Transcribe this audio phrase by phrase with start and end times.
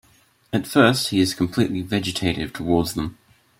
[0.51, 3.19] At first, he is completely vegetative towards them.